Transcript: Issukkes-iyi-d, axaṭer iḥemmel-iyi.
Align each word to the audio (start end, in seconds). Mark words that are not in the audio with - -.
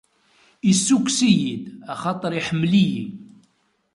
Issukkes-iyi-d, 0.71 1.61
axaṭer 1.93 2.31
iḥemmel-iyi. 2.33 3.01